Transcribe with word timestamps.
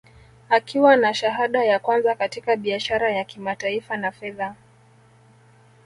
Akiwa 0.49 0.95
na 0.97 1.13
shahada 1.13 1.65
ya 1.65 1.79
kwanza 1.79 2.15
katika 2.15 2.55
biashara 2.55 3.11
ya 3.11 3.23
kimataifa 3.23 3.97
na 3.97 4.11
fedha 4.11 4.55